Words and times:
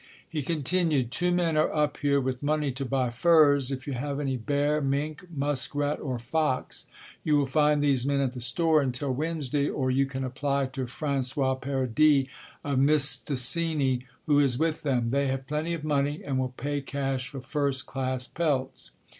He 0.27 0.41
continued: 0.41 1.11
"Two 1.11 1.31
men 1.31 1.55
are 1.55 1.71
up 1.71 1.97
here 1.97 2.19
with 2.19 2.41
money 2.41 2.71
to 2.71 2.83
buy 2.85 3.11
furs. 3.11 3.71
If 3.71 3.85
you 3.85 3.93
have 3.93 4.19
any 4.19 4.35
bear, 4.35 4.81
mink, 4.81 5.27
muskrat 5.29 5.99
or 5.99 6.17
fox 6.17 6.87
you 7.23 7.37
will 7.37 7.45
find 7.45 7.83
these 7.83 8.03
men 8.03 8.19
at 8.19 8.31
the 8.31 8.41
store 8.41 8.81
until 8.81 9.13
Wednesday, 9.13 9.69
or 9.69 9.91
you 9.91 10.07
can 10.07 10.23
apply 10.23 10.65
to 10.73 10.85
François 10.85 11.61
Paradis 11.61 12.25
of 12.63 12.79
Mistassini 12.79 14.05
who 14.25 14.39
is 14.39 14.57
with 14.57 14.81
them. 14.81 15.09
They 15.09 15.27
have 15.27 15.45
plenty 15.45 15.75
of 15.75 15.83
money 15.83 16.23
and 16.23 16.39
will 16.39 16.49
pay 16.57 16.81
cash 16.81 17.27
for 17.27 17.39
first 17.39 17.85
class 17.85 18.25
pelts." 18.25 18.89